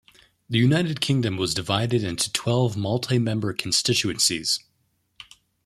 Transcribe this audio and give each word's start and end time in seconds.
The 0.49 0.57
United 0.57 0.99
Kingdom 0.99 1.37
was 1.37 1.53
divided 1.53 2.03
into 2.03 2.31
twelve 2.33 2.75
multi-member 2.75 3.53
constituencies. 3.53 4.59